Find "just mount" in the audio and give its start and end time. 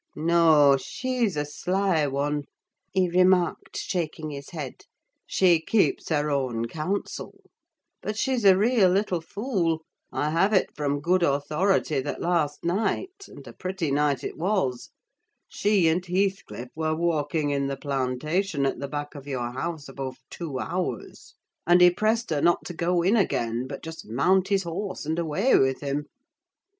23.83-24.47